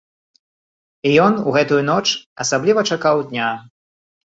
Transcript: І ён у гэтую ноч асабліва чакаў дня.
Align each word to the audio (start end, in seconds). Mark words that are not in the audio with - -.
І 1.11 1.11
ён 1.27 1.37
у 1.47 1.55
гэтую 1.59 1.79
ноч 1.93 2.05
асабліва 2.47 2.89
чакаў 2.93 3.27
дня. 3.33 3.51